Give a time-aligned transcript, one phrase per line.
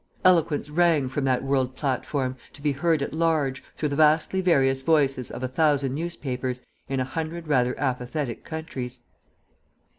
[0.25, 4.81] Eloquence rang from that world platform, to be heard at large, through the vastly various
[4.81, 9.01] voices of a thousand newspapers, in a hundred rather apathetic countries.